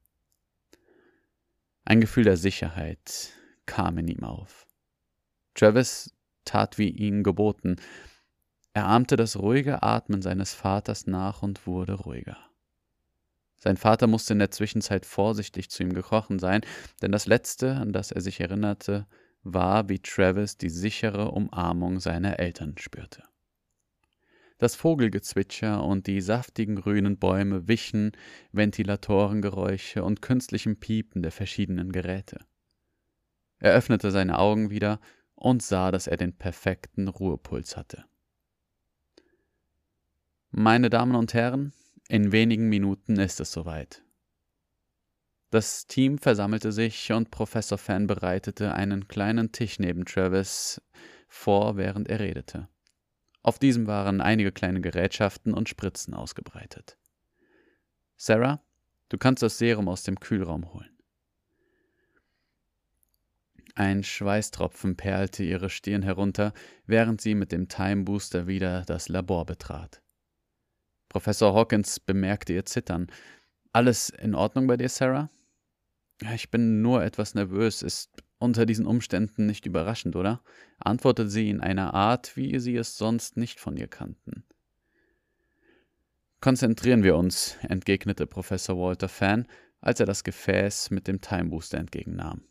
Ein 1.85 2.01
Gefühl 2.01 2.25
der 2.25 2.37
Sicherheit 2.37 3.31
kam 3.65 3.97
in 3.97 4.07
ihm 4.07 4.23
auf. 4.23 4.67
Travis 5.55 6.13
tat 6.45 6.77
wie 6.77 6.89
ihm 6.89 7.23
geboten. 7.23 7.77
Er 8.73 8.87
ahmte 8.87 9.15
das 9.15 9.37
ruhige 9.37 9.81
Atmen 9.83 10.21
seines 10.21 10.53
Vaters 10.53 11.07
nach 11.07 11.41
und 11.41 11.65
wurde 11.67 11.93
ruhiger. 11.93 12.37
Sein 13.63 13.77
Vater 13.77 14.07
musste 14.07 14.33
in 14.33 14.39
der 14.39 14.49
Zwischenzeit 14.49 15.05
vorsichtig 15.05 15.69
zu 15.69 15.83
ihm 15.83 15.93
gekrochen 15.93 16.39
sein, 16.39 16.61
denn 17.03 17.11
das 17.11 17.27
Letzte, 17.27 17.75
an 17.75 17.93
das 17.93 18.11
er 18.11 18.21
sich 18.21 18.39
erinnerte, 18.39 19.05
war, 19.43 19.87
wie 19.87 19.99
Travis 19.99 20.57
die 20.57 20.69
sichere 20.69 21.29
Umarmung 21.29 21.99
seiner 21.99 22.39
Eltern 22.39 22.75
spürte. 22.79 23.23
Das 24.57 24.75
Vogelgezwitscher 24.75 25.83
und 25.83 26.07
die 26.07 26.21
saftigen 26.21 26.75
grünen 26.75 27.17
Bäume 27.17 27.67
wichen 27.67 28.13
Ventilatorengeräusche 28.51 30.03
und 30.03 30.23
künstlichem 30.23 30.77
Piepen 30.77 31.21
der 31.21 31.31
verschiedenen 31.31 31.91
Geräte. 31.91 32.45
Er 33.59 33.73
öffnete 33.73 34.09
seine 34.09 34.39
Augen 34.39 34.71
wieder 34.71 34.99
und 35.35 35.61
sah, 35.61 35.91
dass 35.91 36.07
er 36.07 36.17
den 36.17 36.33
perfekten 36.33 37.07
Ruhepuls 37.07 37.77
hatte. 37.77 38.05
Meine 40.49 40.89
Damen 40.89 41.15
und 41.15 41.33
Herren, 41.35 41.73
in 42.11 42.33
wenigen 42.33 42.67
Minuten 42.67 43.17
ist 43.19 43.39
es 43.39 43.53
soweit. 43.53 44.03
Das 45.49 45.87
Team 45.87 46.17
versammelte 46.17 46.73
sich 46.73 47.09
und 47.13 47.31
Professor 47.31 47.77
Fan 47.77 48.05
bereitete 48.05 48.73
einen 48.73 49.07
kleinen 49.07 49.53
Tisch 49.53 49.79
neben 49.79 50.03
Travis 50.03 50.81
vor, 51.29 51.77
während 51.77 52.09
er 52.09 52.19
redete. 52.19 52.67
Auf 53.43 53.59
diesem 53.59 53.87
waren 53.87 54.19
einige 54.19 54.51
kleine 54.51 54.81
Gerätschaften 54.81 55.53
und 55.53 55.69
Spritzen 55.69 56.13
ausgebreitet. 56.13 56.97
Sarah, 58.17 58.61
du 59.07 59.17
kannst 59.17 59.41
das 59.41 59.57
Serum 59.57 59.87
aus 59.87 60.03
dem 60.03 60.19
Kühlraum 60.19 60.73
holen. 60.73 60.97
Ein 63.73 64.03
Schweißtropfen 64.03 64.97
perlte 64.97 65.43
ihre 65.43 65.69
Stirn 65.69 66.01
herunter, 66.01 66.51
während 66.85 67.21
sie 67.21 67.35
mit 67.35 67.53
dem 67.53 67.69
Time 67.69 68.03
Booster 68.03 68.47
wieder 68.47 68.83
das 68.83 69.07
Labor 69.07 69.45
betrat. 69.45 70.00
Professor 71.11 71.53
Hawkins 71.53 71.99
bemerkte 71.99 72.53
ihr 72.53 72.65
Zittern. 72.65 73.07
Alles 73.73 74.09
in 74.09 74.33
Ordnung 74.33 74.67
bei 74.67 74.77
dir, 74.77 74.87
Sarah? 74.87 75.29
Ich 76.33 76.49
bin 76.51 76.81
nur 76.81 77.03
etwas 77.03 77.35
nervös. 77.35 77.81
Ist 77.81 78.23
unter 78.39 78.65
diesen 78.65 78.87
Umständen 78.87 79.45
nicht 79.45 79.65
überraschend, 79.65 80.15
oder? 80.15 80.41
antwortete 80.79 81.29
sie 81.29 81.49
in 81.49 81.59
einer 81.59 81.93
Art, 81.93 82.37
wie 82.37 82.57
sie 82.59 82.77
es 82.77 82.97
sonst 82.97 83.35
nicht 83.35 83.59
von 83.59 83.75
ihr 83.75 83.89
kannten. 83.89 84.45
Konzentrieren 86.39 87.03
wir 87.03 87.17
uns, 87.17 87.57
entgegnete 87.67 88.25
Professor 88.25 88.77
Walter 88.77 89.09
Fan 89.09 89.47
als 89.81 89.99
er 89.99 90.05
das 90.05 90.23
Gefäß 90.23 90.91
mit 90.91 91.07
dem 91.07 91.19
Time 91.19 91.49
Booster 91.49 91.77
entgegennahm. 91.77 92.43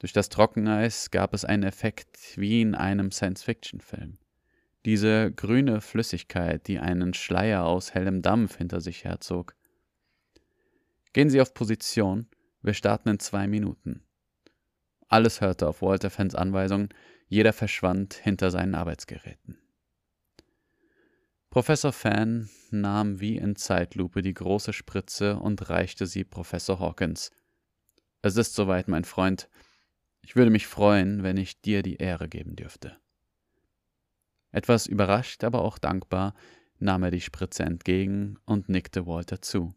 Durch 0.00 0.12
das 0.12 0.28
Trockeneis 0.28 1.10
gab 1.10 1.32
es 1.32 1.44
einen 1.46 1.62
Effekt 1.62 2.36
wie 2.36 2.60
in 2.60 2.74
einem 2.74 3.10
Science-Fiction-Film. 3.10 4.18
Diese 4.84 5.32
grüne 5.32 5.80
Flüssigkeit, 5.80 6.68
die 6.68 6.78
einen 6.78 7.14
Schleier 7.14 7.64
aus 7.64 7.94
hellem 7.94 8.20
Dampf 8.20 8.56
hinter 8.56 8.80
sich 8.80 9.04
herzog. 9.04 9.56
Gehen 11.14 11.30
Sie 11.30 11.40
auf 11.40 11.54
Position, 11.54 12.28
wir 12.60 12.74
starten 12.74 13.08
in 13.08 13.18
zwei 13.18 13.46
Minuten. 13.46 14.02
Alles 15.08 15.40
hörte 15.40 15.68
auf 15.68 15.80
Walter 15.80 16.10
Fans 16.10 16.34
Anweisung, 16.34 16.88
jeder 17.28 17.52
verschwand 17.52 18.14
hinter 18.14 18.50
seinen 18.50 18.74
Arbeitsgeräten. 18.74 19.58
Professor 21.50 21.92
Fan 21.92 22.50
nahm 22.70 23.20
wie 23.20 23.36
in 23.36 23.54
Zeitlupe 23.54 24.22
die 24.22 24.34
große 24.34 24.72
Spritze 24.72 25.36
und 25.38 25.70
reichte 25.70 26.06
sie 26.06 26.24
Professor 26.24 26.80
Hawkins. 26.80 27.30
Es 28.22 28.36
ist 28.36 28.54
soweit, 28.54 28.88
mein 28.88 29.04
Freund. 29.04 29.48
Ich 30.22 30.34
würde 30.34 30.50
mich 30.50 30.66
freuen, 30.66 31.22
wenn 31.22 31.36
ich 31.36 31.60
dir 31.60 31.82
die 31.82 31.96
Ehre 31.96 32.28
geben 32.28 32.56
dürfte. 32.56 32.96
Etwas 34.54 34.86
überrascht, 34.86 35.42
aber 35.42 35.62
auch 35.62 35.78
dankbar, 35.78 36.32
nahm 36.78 37.02
er 37.02 37.10
die 37.10 37.20
Spritze 37.20 37.64
entgegen 37.64 38.38
und 38.44 38.68
nickte 38.68 39.04
Walter 39.04 39.42
zu. 39.42 39.74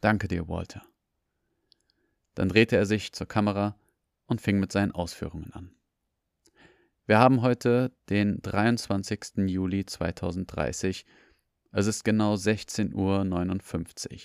Danke 0.00 0.28
dir, 0.28 0.46
Walter. 0.46 0.86
Dann 2.36 2.48
drehte 2.48 2.76
er 2.76 2.86
sich 2.86 3.12
zur 3.12 3.26
Kamera 3.26 3.76
und 4.26 4.40
fing 4.40 4.60
mit 4.60 4.70
seinen 4.70 4.92
Ausführungen 4.92 5.52
an. 5.54 5.74
Wir 7.06 7.18
haben 7.18 7.42
heute 7.42 7.90
den 8.08 8.40
23. 8.42 9.48
Juli 9.48 9.84
2030. 9.84 11.04
Es 11.72 11.88
ist 11.88 12.04
genau 12.04 12.34
16.59 12.34 12.94
Uhr. 12.94 14.20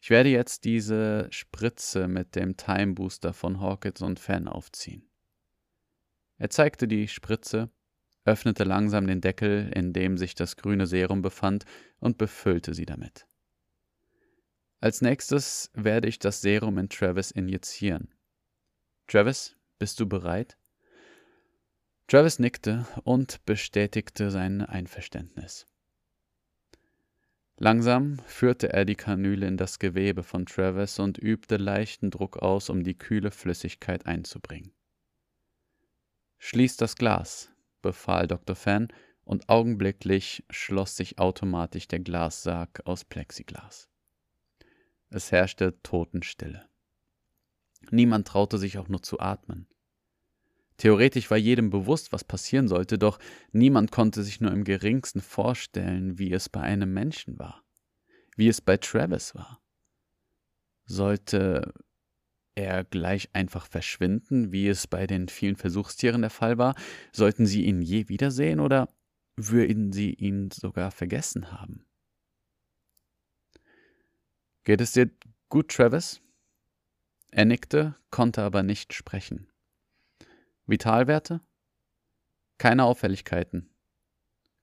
Ich 0.00 0.08
werde 0.08 0.30
jetzt 0.30 0.64
diese 0.64 1.28
Spritze 1.30 2.08
mit 2.08 2.36
dem 2.36 2.56
Time 2.56 2.94
Booster 2.94 3.34
von 3.34 3.60
Hawkins 3.60 4.00
und 4.00 4.18
Fan 4.18 4.48
aufziehen. 4.48 5.06
Er 6.38 6.48
zeigte 6.48 6.88
die 6.88 7.06
Spritze, 7.06 7.68
öffnete 8.24 8.64
langsam 8.64 9.06
den 9.06 9.20
Deckel, 9.20 9.70
in 9.74 9.92
dem 9.92 10.16
sich 10.16 10.34
das 10.34 10.56
grüne 10.56 10.86
Serum 10.86 11.22
befand, 11.22 11.64
und 11.98 12.18
befüllte 12.18 12.74
sie 12.74 12.86
damit. 12.86 13.26
Als 14.80 15.00
nächstes 15.00 15.70
werde 15.74 16.08
ich 16.08 16.18
das 16.18 16.42
Serum 16.42 16.78
in 16.78 16.88
Travis 16.88 17.30
injizieren. 17.30 18.08
Travis, 19.06 19.56
bist 19.78 19.98
du 20.00 20.06
bereit? 20.06 20.58
Travis 22.06 22.38
nickte 22.38 22.86
und 23.02 23.44
bestätigte 23.46 24.30
sein 24.30 24.60
Einverständnis. 24.60 25.66
Langsam 27.56 28.18
führte 28.26 28.72
er 28.72 28.84
die 28.84 28.96
Kanüle 28.96 29.46
in 29.46 29.56
das 29.56 29.78
Gewebe 29.78 30.22
von 30.22 30.44
Travis 30.44 30.98
und 30.98 31.18
übte 31.18 31.56
leichten 31.56 32.10
Druck 32.10 32.38
aus, 32.38 32.68
um 32.68 32.82
die 32.82 32.98
kühle 32.98 33.30
Flüssigkeit 33.30 34.06
einzubringen. 34.06 34.72
Schließ 36.38 36.76
das 36.76 36.96
Glas, 36.96 37.53
befahl 37.84 38.26
Dr. 38.26 38.56
Fan, 38.56 38.88
und 39.24 39.48
augenblicklich 39.48 40.44
schloss 40.50 40.96
sich 40.96 41.18
automatisch 41.18 41.88
der 41.88 42.00
Glassarg 42.00 42.82
aus 42.84 43.04
Plexiglas. 43.04 43.88
Es 45.08 45.32
herrschte 45.32 45.80
Totenstille. 45.82 46.68
Niemand 47.90 48.26
traute 48.28 48.58
sich 48.58 48.78
auch 48.78 48.88
nur 48.88 49.02
zu 49.02 49.20
atmen. 49.20 49.68
Theoretisch 50.76 51.30
war 51.30 51.38
jedem 51.38 51.70
bewusst, 51.70 52.12
was 52.12 52.24
passieren 52.24 52.68
sollte, 52.68 52.98
doch 52.98 53.18
niemand 53.52 53.92
konnte 53.92 54.22
sich 54.22 54.40
nur 54.40 54.50
im 54.50 54.64
geringsten 54.64 55.20
vorstellen, 55.20 56.18
wie 56.18 56.32
es 56.32 56.48
bei 56.48 56.60
einem 56.60 56.92
Menschen 56.92 57.38
war, 57.38 57.62
wie 58.36 58.48
es 58.48 58.60
bei 58.60 58.76
Travis 58.76 59.34
war. 59.34 59.62
Sollte 60.84 61.72
er 62.54 62.84
gleich 62.84 63.34
einfach 63.34 63.66
verschwinden, 63.66 64.52
wie 64.52 64.68
es 64.68 64.86
bei 64.86 65.06
den 65.06 65.28
vielen 65.28 65.56
Versuchstieren 65.56 66.22
der 66.22 66.30
Fall 66.30 66.58
war? 66.58 66.74
Sollten 67.12 67.46
sie 67.46 67.64
ihn 67.64 67.82
je 67.82 68.08
wiedersehen 68.08 68.60
oder 68.60 68.94
würden 69.36 69.92
sie 69.92 70.14
ihn 70.14 70.50
sogar 70.50 70.90
vergessen 70.90 71.52
haben? 71.52 71.84
Geht 74.64 74.80
es 74.80 74.92
dir 74.92 75.10
gut, 75.48 75.70
Travis? 75.70 76.20
Er 77.30 77.44
nickte, 77.44 77.96
konnte 78.10 78.42
aber 78.42 78.62
nicht 78.62 78.94
sprechen. 78.94 79.50
Vitalwerte? 80.66 81.40
Keine 82.58 82.84
Auffälligkeiten. 82.84 83.74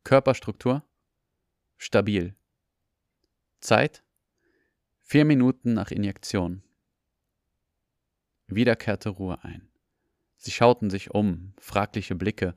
Körperstruktur? 0.03 0.83
Stabil. 1.77 2.35
Zeit? 3.59 4.03
Vier 5.01 5.25
Minuten 5.25 5.73
nach 5.73 5.91
Injektion. 5.91 6.63
Wieder 8.51 8.75
kehrte 8.75 9.09
Ruhe 9.09 9.43
ein. 9.43 9.69
Sie 10.35 10.51
schauten 10.51 10.89
sich 10.89 11.11
um, 11.11 11.53
fragliche 11.57 12.15
Blicke. 12.15 12.53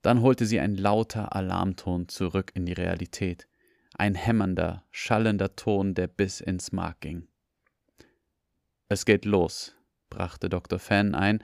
Dann 0.00 0.22
holte 0.22 0.46
sie 0.46 0.60
ein 0.60 0.76
lauter 0.76 1.34
Alarmton 1.34 2.08
zurück 2.08 2.52
in 2.54 2.66
die 2.66 2.72
Realität. 2.72 3.48
Ein 3.94 4.14
hämmernder, 4.14 4.84
schallender 4.92 5.56
Ton, 5.56 5.94
der 5.94 6.06
bis 6.06 6.40
ins 6.40 6.70
Mark 6.70 7.00
ging. 7.00 7.26
Es 8.88 9.04
geht 9.04 9.24
los, 9.24 9.74
brachte 10.08 10.48
Dr. 10.48 10.78
Fan 10.78 11.14
ein 11.14 11.42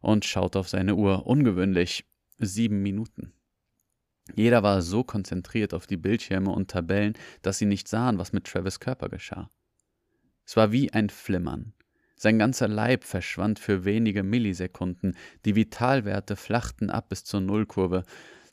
und 0.00 0.24
schaute 0.24 0.60
auf 0.60 0.68
seine 0.68 0.94
Uhr. 0.94 1.26
Ungewöhnlich 1.26 2.06
sieben 2.38 2.80
Minuten. 2.82 3.32
Jeder 4.34 4.62
war 4.62 4.82
so 4.82 5.02
konzentriert 5.02 5.74
auf 5.74 5.86
die 5.86 5.96
Bildschirme 5.96 6.50
und 6.50 6.70
Tabellen, 6.70 7.14
dass 7.42 7.58
sie 7.58 7.66
nicht 7.66 7.88
sahen, 7.88 8.18
was 8.18 8.32
mit 8.32 8.44
Travis 8.44 8.78
Körper 8.78 9.08
geschah. 9.08 9.50
Es 10.44 10.56
war 10.56 10.70
wie 10.70 10.92
ein 10.92 11.10
Flimmern. 11.10 11.72
Sein 12.16 12.38
ganzer 12.38 12.66
Leib 12.66 13.04
verschwand 13.04 13.58
für 13.58 13.84
wenige 13.84 14.22
Millisekunden, 14.22 15.16
die 15.44 15.54
Vitalwerte 15.54 16.34
flachten 16.34 16.90
ab 16.90 17.10
bis 17.10 17.24
zur 17.24 17.40
Nullkurve, 17.40 18.04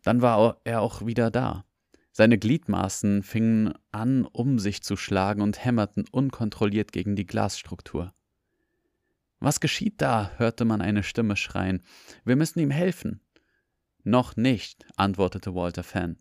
dann 0.04 0.21
war 0.21 0.60
er 0.65 0.82
auch 0.82 1.06
wieder 1.06 1.32
da. 1.32 1.65
Seine 2.12 2.38
Gliedmaßen 2.38 3.23
fingen 3.23 3.73
an, 3.91 4.26
um 4.26 4.60
sich 4.60 4.84
zu 4.84 4.97
schlagen 4.97 5.41
und 5.41 5.63
hämmerten 5.63 6.06
unkontrolliert 6.12 6.91
gegen 6.91 7.15
die 7.15 7.26
Glasstruktur. 7.26 8.13
Was 9.39 9.60
geschieht 9.60 10.02
da? 10.02 10.32
hörte 10.38 10.63
man 10.63 10.82
eine 10.82 11.04
Stimme 11.04 11.36
schreien. 11.36 11.82
Wir 12.23 12.36
müssen 12.36 12.60
ihm 12.60 12.69
helfen. 12.69 13.21
Noch 14.04 14.36
nicht, 14.36 14.86
antwortete 14.95 15.56
Walter 15.56 15.84
Fan. 15.84 16.17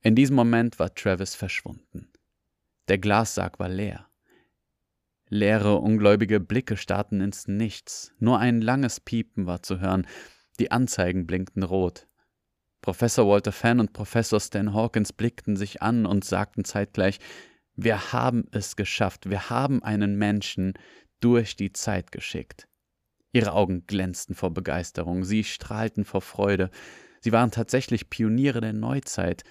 In 0.00 0.14
diesem 0.14 0.36
Moment 0.36 0.78
war 0.78 0.94
Travis 0.94 1.34
verschwunden. 1.34 2.08
Der 2.88 2.98
Glassarg 2.98 3.58
war 3.58 3.68
leer. 3.68 4.08
Leere, 5.28 5.76
ungläubige 5.76 6.38
Blicke 6.40 6.76
starrten 6.76 7.20
ins 7.20 7.48
Nichts. 7.48 8.12
Nur 8.18 8.38
ein 8.38 8.60
langes 8.60 9.00
Piepen 9.00 9.46
war 9.46 9.62
zu 9.62 9.80
hören. 9.80 10.06
Die 10.60 10.70
Anzeigen 10.70 11.26
blinkten 11.26 11.62
rot. 11.62 12.06
Professor 12.80 13.26
Walter 13.26 13.52
Fan 13.52 13.80
und 13.80 13.92
Professor 13.92 14.38
Stan 14.38 14.72
Hawkins 14.72 15.12
blickten 15.12 15.56
sich 15.56 15.82
an 15.82 16.06
und 16.06 16.24
sagten 16.24 16.64
zeitgleich, 16.64 17.18
wir 17.74 18.12
haben 18.12 18.44
es 18.52 18.76
geschafft, 18.76 19.28
wir 19.28 19.50
haben 19.50 19.82
einen 19.82 20.16
Menschen, 20.16 20.74
durch 21.20 21.56
die 21.56 21.72
Zeit 21.72 22.12
geschickt. 22.12 22.68
Ihre 23.32 23.52
Augen 23.52 23.86
glänzten 23.86 24.34
vor 24.34 24.52
Begeisterung, 24.52 25.24
sie 25.24 25.44
strahlten 25.44 26.04
vor 26.04 26.20
Freude. 26.20 26.70
Sie 27.20 27.32
waren 27.32 27.50
tatsächlich 27.50 28.10
Pioniere 28.10 28.60
der 28.60 28.72
Neuzeit. 28.72 29.42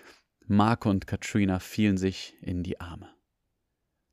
Marco 0.48 0.90
und 0.90 1.08
Katrina 1.08 1.60
fielen 1.60 1.98
sich 1.98 2.36
in 2.42 2.64
die 2.64 2.80
Arme. 2.80 3.15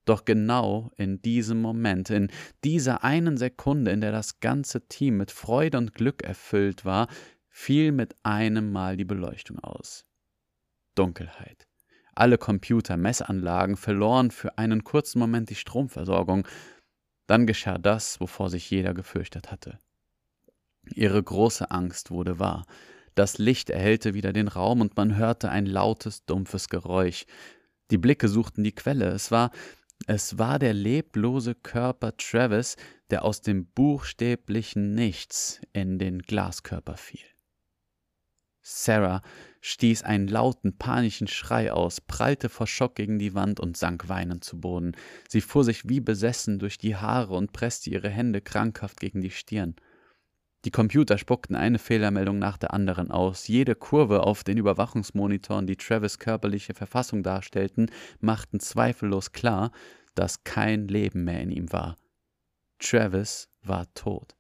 Doch 0.04 0.24
genau 0.24 0.90
in 0.96 1.22
diesem 1.22 1.60
Moment, 1.60 2.10
in 2.10 2.30
dieser 2.64 3.04
einen 3.04 3.36
Sekunde, 3.36 3.92
in 3.92 4.00
der 4.00 4.12
das 4.12 4.40
ganze 4.40 4.88
Team 4.88 5.16
mit 5.16 5.30
Freude 5.30 5.78
und 5.78 5.94
Glück 5.94 6.22
erfüllt 6.22 6.84
war, 6.84 7.06
fiel 7.48 7.92
mit 7.92 8.16
einem 8.24 8.72
Mal 8.72 8.96
die 8.96 9.04
Beleuchtung 9.04 9.60
aus. 9.60 10.04
Dunkelheit. 10.94 11.68
Alle 12.14 12.36
Computer, 12.36 12.96
Messanlagen 12.96 13.76
verloren 13.76 14.30
für 14.30 14.58
einen 14.58 14.84
kurzen 14.84 15.18
Moment 15.18 15.50
die 15.50 15.54
Stromversorgung. 15.54 16.46
Dann 17.26 17.46
geschah 17.46 17.78
das, 17.78 18.20
wovor 18.20 18.50
sich 18.50 18.70
jeder 18.70 18.92
gefürchtet 18.92 19.50
hatte. 19.50 19.78
Ihre 20.94 21.22
große 21.22 21.70
Angst 21.70 22.10
wurde 22.10 22.38
wahr. 22.38 22.66
Das 23.14 23.38
Licht 23.38 23.70
erhellte 23.70 24.14
wieder 24.14 24.32
den 24.32 24.48
Raum 24.48 24.80
und 24.80 24.96
man 24.96 25.16
hörte 25.16 25.50
ein 25.50 25.66
lautes, 25.66 26.24
dumpfes 26.24 26.68
Geräusch. 26.68 27.24
Die 27.90 27.98
Blicke 27.98 28.28
suchten 28.28 28.64
die 28.64 28.74
Quelle. 28.74 29.08
Es 29.08 29.30
war, 29.30 29.50
es 30.06 30.38
war 30.38 30.58
der 30.58 30.74
leblose 30.74 31.54
Körper 31.54 32.16
Travis, 32.16 32.76
der 33.10 33.24
aus 33.24 33.40
dem 33.40 33.66
buchstäblichen 33.66 34.94
Nichts 34.94 35.60
in 35.72 35.98
den 35.98 36.20
Glaskörper 36.20 36.96
fiel. 36.96 37.20
Sarah 38.62 39.22
stieß 39.60 40.02
einen 40.02 40.28
lauten, 40.28 40.78
panischen 40.78 41.26
Schrei 41.26 41.72
aus, 41.72 42.00
prallte 42.00 42.48
vor 42.48 42.66
Schock 42.66 42.94
gegen 42.94 43.18
die 43.18 43.34
Wand 43.34 43.58
und 43.60 43.76
sank 43.76 44.08
weinend 44.08 44.44
zu 44.44 44.60
Boden. 44.60 44.92
Sie 45.28 45.40
fuhr 45.40 45.64
sich 45.64 45.88
wie 45.88 46.00
besessen 46.00 46.58
durch 46.58 46.78
die 46.78 46.96
Haare 46.96 47.34
und 47.34 47.52
presste 47.52 47.90
ihre 47.90 48.08
Hände 48.08 48.40
krankhaft 48.40 49.00
gegen 49.00 49.20
die 49.20 49.30
Stirn. 49.30 49.74
Die 50.64 50.70
Computer 50.70 51.18
spuckten 51.18 51.56
eine 51.56 51.80
Fehlermeldung 51.80 52.38
nach 52.38 52.56
der 52.56 52.72
anderen 52.72 53.10
aus. 53.10 53.48
Jede 53.48 53.74
Kurve 53.74 54.22
auf 54.22 54.44
den 54.44 54.58
Überwachungsmonitoren, 54.58 55.66
die 55.66 55.76
Travis 55.76 56.18
körperliche 56.18 56.74
Verfassung 56.74 57.24
darstellten, 57.24 57.90
machten 58.20 58.60
zweifellos 58.60 59.32
klar, 59.32 59.72
dass 60.14 60.44
kein 60.44 60.86
Leben 60.86 61.24
mehr 61.24 61.40
in 61.40 61.50
ihm 61.50 61.72
war. 61.72 61.96
Travis 62.78 63.48
war 63.62 63.92
tot. 63.94 64.36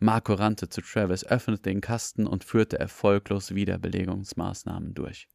Marco 0.00 0.34
rannte 0.34 0.68
zu 0.68 0.82
Travis, 0.82 1.24
öffnete 1.24 1.62
den 1.62 1.80
Kasten 1.80 2.26
und 2.26 2.44
führte 2.44 2.78
erfolglos 2.78 3.54
Wiederbelegungsmaßnahmen 3.54 4.92
durch. 4.92 5.28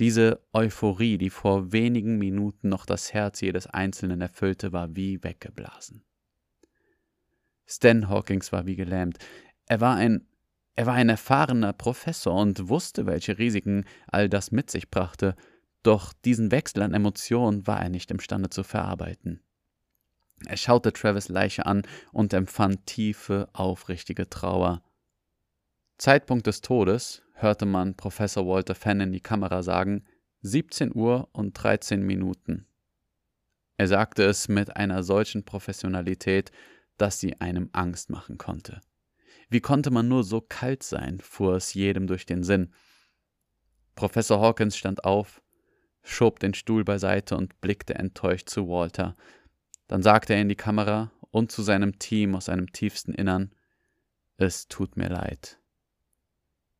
Diese 0.00 0.44
Euphorie, 0.52 1.18
die 1.18 1.30
vor 1.30 1.72
wenigen 1.72 2.18
Minuten 2.18 2.68
noch 2.68 2.86
das 2.86 3.12
Herz 3.12 3.40
jedes 3.40 3.66
Einzelnen 3.66 4.20
erfüllte, 4.20 4.72
war 4.72 4.96
wie 4.96 5.22
weggeblasen. 5.22 6.04
Stan 7.68 8.08
Hawkins 8.08 8.50
war 8.50 8.66
wie 8.66 8.76
gelähmt. 8.76 9.18
Er 9.66 9.80
war 9.80 9.94
ein 9.94 10.26
er 10.74 10.86
war 10.86 10.94
ein 10.94 11.08
erfahrener 11.08 11.72
Professor 11.72 12.40
und 12.40 12.68
wusste, 12.68 13.04
welche 13.04 13.36
Risiken 13.36 13.84
all 14.06 14.28
das 14.28 14.52
mit 14.52 14.70
sich 14.70 14.90
brachte, 14.90 15.34
doch 15.82 16.12
diesen 16.12 16.52
Wechsel 16.52 16.82
an 16.82 16.94
Emotionen 16.94 17.66
war 17.66 17.80
er 17.80 17.88
nicht 17.88 18.12
imstande 18.12 18.48
zu 18.48 18.62
verarbeiten. 18.62 19.40
Er 20.46 20.56
schaute 20.56 20.92
Travis 20.92 21.28
Leiche 21.28 21.66
an 21.66 21.82
und 22.12 22.32
empfand 22.32 22.86
tiefe, 22.86 23.48
aufrichtige 23.54 24.30
Trauer. 24.30 24.84
Zeitpunkt 25.96 26.46
des 26.46 26.60
Todes 26.60 27.22
hörte 27.32 27.66
man 27.66 27.96
Professor 27.96 28.46
Walter 28.46 28.76
Fenn 28.76 29.00
in 29.00 29.10
die 29.10 29.20
Kamera 29.20 29.64
sagen 29.64 30.04
17 30.42 30.94
Uhr 30.94 31.28
und 31.32 31.54
13 31.54 32.02
Minuten. 32.02 32.66
Er 33.76 33.88
sagte 33.88 34.22
es 34.22 34.46
mit 34.46 34.76
einer 34.76 35.02
solchen 35.02 35.44
Professionalität, 35.44 36.52
dass 36.98 37.20
sie 37.20 37.40
einem 37.40 37.70
Angst 37.72 38.10
machen 38.10 38.38
konnte. 38.38 38.80
Wie 39.48 39.60
konnte 39.60 39.90
man 39.90 40.08
nur 40.08 40.24
so 40.24 40.40
kalt 40.40 40.82
sein, 40.82 41.20
fuhr 41.20 41.54
es 41.54 41.72
jedem 41.72 42.06
durch 42.06 42.26
den 42.26 42.44
Sinn. 42.44 42.74
Professor 43.94 44.40
Hawkins 44.40 44.76
stand 44.76 45.04
auf, 45.04 45.40
schob 46.02 46.38
den 46.40 46.54
Stuhl 46.54 46.84
beiseite 46.84 47.36
und 47.36 47.60
blickte 47.60 47.94
enttäuscht 47.94 48.50
zu 48.50 48.68
Walter. 48.68 49.16
Dann 49.86 50.02
sagte 50.02 50.34
er 50.34 50.42
in 50.42 50.48
die 50.48 50.56
Kamera 50.56 51.10
und 51.30 51.50
zu 51.50 51.62
seinem 51.62 51.98
Team 51.98 52.34
aus 52.34 52.46
seinem 52.46 52.72
tiefsten 52.72 53.14
Innern 53.14 53.54
Es 54.36 54.68
tut 54.68 54.96
mir 54.96 55.08
leid. 55.08 55.58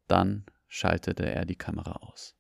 Dann 0.07 0.45
schaltete 0.69 1.27
er 1.27 1.45
die 1.45 1.57
Kamera 1.57 1.93
aus. 1.93 2.35